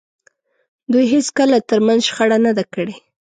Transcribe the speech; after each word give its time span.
دوی 0.91 1.05
هېڅکله 1.13 1.57
تر 1.69 1.79
منځ 1.87 1.99
شخړه 2.07 2.37
نه 2.45 2.51
ده 2.57 2.63
کړې. 2.73 2.95